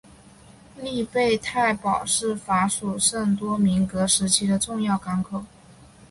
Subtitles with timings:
[0.81, 5.45] 利贝泰堡是法属圣多明戈时期的重要港口。